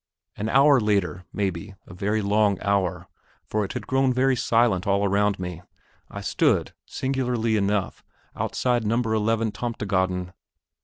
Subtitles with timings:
[0.35, 3.07] An hour after, maybe a very long hour,
[3.45, 5.61] for it had grown very silent all around me
[6.09, 8.03] I stood, singularly enough,
[8.35, 8.95] outside No.
[8.99, 10.33] 11 Tomtegaden.